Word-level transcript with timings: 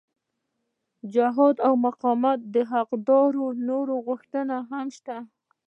د 0.99 1.01
جهاد 1.13 1.55
او 1.67 1.73
مقاومت 1.85 2.39
د 2.55 2.55
حقدارو 2.71 3.45
نورې 3.67 3.95
غوښتنې 4.07 4.57
هم 4.69 4.87
شته. 4.97 5.17